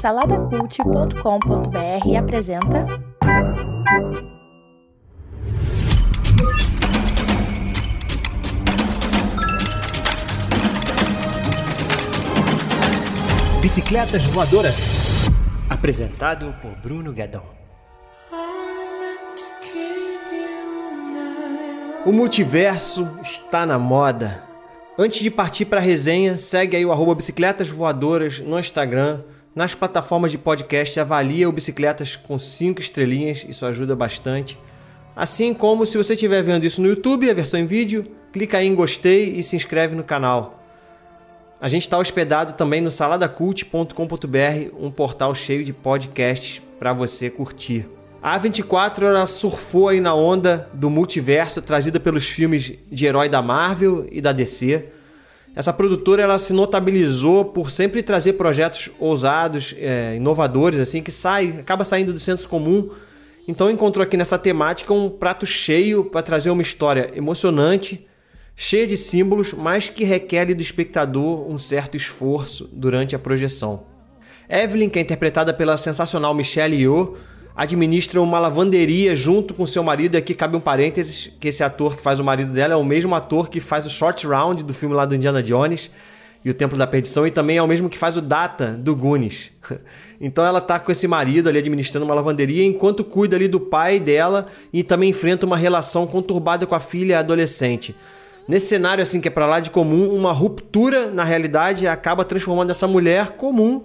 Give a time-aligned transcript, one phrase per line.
[0.00, 2.84] Saladacult.com.br apresenta.
[13.60, 15.28] Bicicletas Voadoras.
[15.70, 17.44] Apresentado por Bruno Guedon.
[22.04, 24.42] O multiverso está na moda.
[24.98, 29.22] Antes de partir para a resenha, segue aí o arroba Bicicletas Voadoras no Instagram,
[29.54, 34.58] nas plataformas de podcast, avalia o Bicicletas com 5 estrelinhas, isso ajuda bastante.
[35.14, 38.66] Assim como se você estiver vendo isso no YouTube, a versão em vídeo, clica aí
[38.66, 40.58] em gostei e se inscreve no canal.
[41.60, 47.86] A gente está hospedado também no saladacult.com.br, um portal cheio de podcasts para você curtir.
[48.22, 53.42] A A24 ela surfou aí na onda do multiverso trazida pelos filmes de herói da
[53.42, 54.86] Marvel e da DC.
[55.54, 61.56] Essa produtora ela se notabilizou por sempre trazer projetos ousados, é, inovadores, assim, que sai,
[61.60, 62.90] acaba saindo do senso comum.
[63.46, 68.06] Então encontrou aqui nessa temática um prato cheio para trazer uma história emocionante,
[68.56, 73.84] cheia de símbolos, mas que requer do espectador um certo esforço durante a projeção.
[74.48, 77.14] Evelyn, que é interpretada pela sensacional Michelle Yeoh,
[77.54, 80.14] administra uma lavanderia junto com seu marido.
[80.14, 82.84] E aqui cabe um parênteses, que esse ator que faz o marido dela é o
[82.84, 85.90] mesmo ator que faz o Short Round do filme lá do Indiana Jones
[86.44, 88.94] e o Templo da Perdição e também é o mesmo que faz o Data do
[88.94, 89.50] Goonies.
[90.24, 93.98] Então ela tá com esse marido ali administrando uma lavanderia enquanto cuida ali do pai
[93.98, 97.92] dela e também enfrenta uma relação conturbada com a filha adolescente.
[98.46, 102.70] Nesse cenário assim que é para lá de comum, uma ruptura na realidade acaba transformando
[102.70, 103.82] essa mulher comum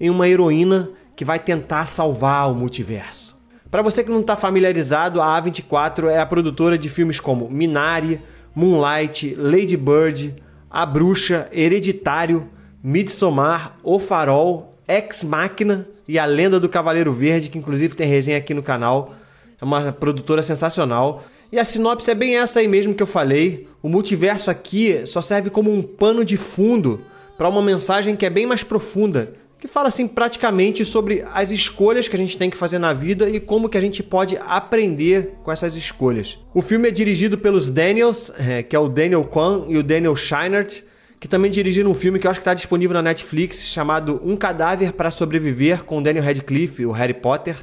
[0.00, 3.34] em uma heroína que vai tentar salvar o multiverso.
[3.70, 8.20] Para você que não está familiarizado, a A24 é a produtora de filmes como Minari,
[8.54, 10.36] Moonlight, Lady Bird,
[10.70, 12.48] A Bruxa, Hereditário,
[12.82, 18.38] Midsommar, O Farol, Ex Machina e A Lenda do Cavaleiro Verde, que inclusive tem resenha
[18.38, 19.14] aqui no canal.
[19.60, 21.24] É uma produtora sensacional.
[21.50, 23.68] E a sinopse é bem essa aí mesmo que eu falei.
[23.82, 27.00] O multiverso aqui só serve como um pano de fundo
[27.36, 32.06] para uma mensagem que é bem mais profunda, que fala assim praticamente sobre as escolhas
[32.06, 35.36] que a gente tem que fazer na vida e como que a gente pode aprender
[35.42, 36.38] com essas escolhas.
[36.52, 40.14] O filme é dirigido pelos Daniels, é, que é o Daniel Kwan e o Daniel
[40.14, 40.82] Scheinert,
[41.18, 44.36] que também dirigiram um filme que eu acho que está disponível na Netflix chamado Um
[44.36, 47.56] Cadáver para Sobreviver com Daniel Radcliffe, o Harry Potter.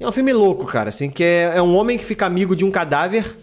[0.00, 2.64] É um filme louco, cara, assim, que é, é um homem que fica amigo de
[2.64, 3.36] um cadáver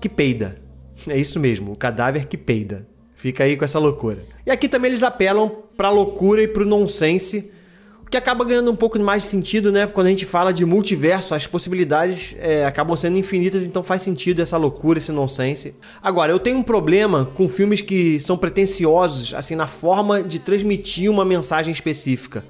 [0.00, 0.62] que peida.
[1.08, 2.86] É isso mesmo, o cadáver que peida.
[3.20, 4.24] Fica aí com essa loucura.
[4.46, 7.50] E aqui também eles apelam pra loucura e pro nonsense,
[8.02, 9.86] o que acaba ganhando um pouco mais de sentido, né?
[9.86, 14.40] Quando a gente fala de multiverso, as possibilidades é, acabam sendo infinitas, então faz sentido
[14.40, 15.74] essa loucura, esse nonsense.
[16.02, 21.10] Agora, eu tenho um problema com filmes que são pretensiosos, assim, na forma de transmitir
[21.10, 22.42] uma mensagem específica.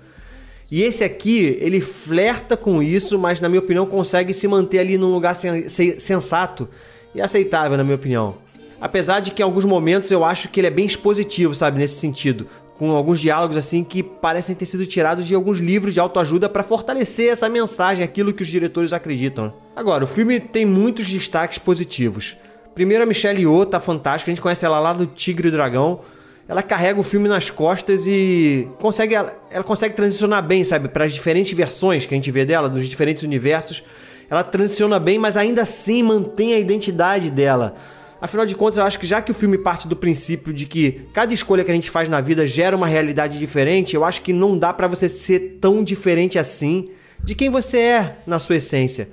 [0.71, 4.97] E esse aqui, ele flerta com isso, mas na minha opinião consegue se manter ali
[4.97, 6.69] num lugar sensato
[7.13, 8.37] e aceitável, na minha opinião.
[8.81, 11.97] Apesar de que em alguns momentos eu acho que ele é bem expositivo, sabe, nesse
[11.97, 12.47] sentido.
[12.79, 16.63] Com alguns diálogos assim que parecem ter sido tirados de alguns livros de autoajuda para
[16.63, 19.53] fortalecer essa mensagem, aquilo que os diretores acreditam.
[19.77, 22.39] Agora, o filme tem muitos destaques positivos.
[22.75, 26.01] Primeiro, a Michelle Yeoh tá fantástica, a gente conhece ela lá do Tigre e Dragão.
[26.49, 31.05] Ela carrega o filme nas costas e consegue ela, ela consegue transicionar bem, sabe, para
[31.05, 33.85] as diferentes versões que a gente vê dela, dos diferentes universos.
[34.29, 37.77] Ela transiciona bem, mas ainda assim mantém a identidade dela
[38.21, 41.01] Afinal de contas, eu acho que já que o filme parte do princípio de que
[41.15, 44.33] cada escolha que a gente faz na vida gera uma realidade diferente, eu acho que
[44.33, 46.91] não dá para você ser tão diferente assim
[47.25, 49.09] de quem você é na sua essência.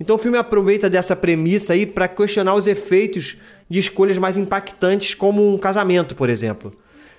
[0.00, 3.36] Então o filme aproveita dessa premissa aí para questionar os efeitos
[3.68, 6.72] de escolhas mais impactantes, como um casamento, por exemplo.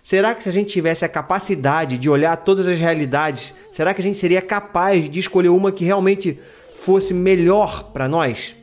[0.04, 4.02] Será que se a gente tivesse a capacidade de olhar todas as realidades, será que
[4.02, 6.40] a gente seria capaz de escolher uma que realmente
[6.76, 8.56] fosse melhor para nós?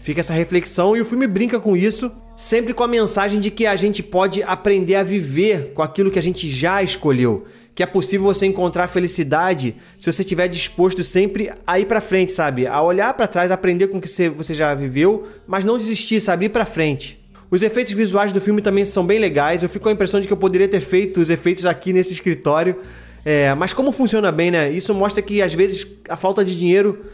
[0.00, 3.66] Fica essa reflexão e o filme brinca com isso, sempre com a mensagem de que
[3.66, 7.44] a gente pode aprender a viver com aquilo que a gente já escolheu.
[7.74, 12.32] Que é possível você encontrar felicidade se você estiver disposto sempre a ir para frente,
[12.32, 12.66] sabe?
[12.66, 16.46] A olhar para trás, aprender com o que você já viveu, mas não desistir, sabe?
[16.46, 17.20] Ir para frente.
[17.50, 19.62] Os efeitos visuais do filme também são bem legais.
[19.62, 22.12] Eu fico com a impressão de que eu poderia ter feito os efeitos aqui nesse
[22.12, 22.76] escritório.
[23.24, 24.70] É, mas como funciona bem, né?
[24.70, 27.04] Isso mostra que às vezes a falta de dinheiro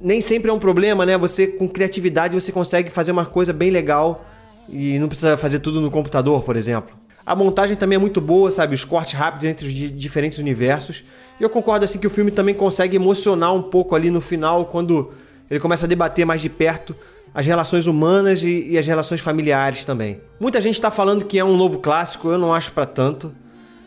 [0.00, 1.18] nem sempre é um problema, né?
[1.18, 4.24] Você com criatividade você consegue fazer uma coisa bem legal
[4.68, 6.96] e não precisa fazer tudo no computador, por exemplo.
[7.26, 8.74] A montagem também é muito boa, sabe?
[8.74, 11.04] Os cortes rápidos entre os diferentes universos.
[11.38, 14.66] E eu concordo assim que o filme também consegue emocionar um pouco ali no final
[14.66, 15.12] quando
[15.50, 16.96] ele começa a debater mais de perto
[17.32, 20.20] as relações humanas e, e as relações familiares também.
[20.38, 23.32] Muita gente está falando que é um novo clássico, eu não acho para tanto.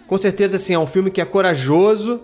[0.07, 2.21] Com certeza assim, é um filme que é corajoso,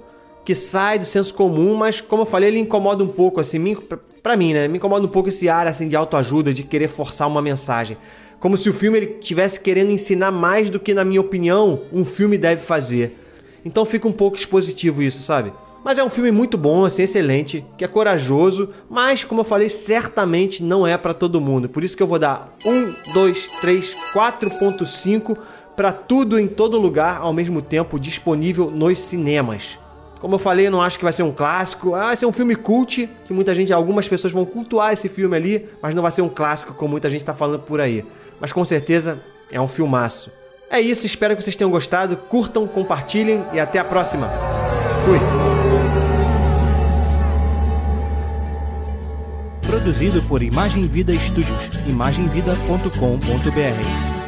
[0.49, 3.75] que sai do senso comum, mas como eu falei, ele incomoda um pouco, assim, me,
[3.75, 4.67] pra mim, né?
[4.67, 7.95] Me incomoda um pouco esse ar, assim, de autoajuda, de querer forçar uma mensagem.
[8.39, 12.03] Como se o filme ele tivesse querendo ensinar mais do que, na minha opinião, um
[12.03, 13.15] filme deve fazer.
[13.63, 15.53] Então fica um pouco expositivo isso, sabe?
[15.85, 19.69] Mas é um filme muito bom, assim, excelente, que é corajoso, mas, como eu falei,
[19.69, 21.69] certamente não é para todo mundo.
[21.69, 25.37] Por isso que eu vou dar 1, 2, 3, 4.5
[25.75, 29.77] para tudo em todo lugar ao mesmo tempo disponível nos cinemas.
[30.19, 31.95] Como eu falei, eu não acho que vai ser um clássico.
[31.95, 35.35] Ah, vai ser um filme cult, que muita gente, algumas pessoas vão cultuar esse filme
[35.35, 38.05] ali, mas não vai ser um clássico como muita gente está falando por aí.
[38.39, 39.19] Mas com certeza
[39.49, 40.31] é um filmaço.
[40.69, 42.15] É isso, espero que vocês tenham gostado.
[42.15, 44.29] Curtam, compartilhem e até a próxima.
[45.05, 45.19] Fui!
[49.65, 51.69] Produzido por Imagem Vida Studios.
[51.87, 54.18] imagemvida.com.br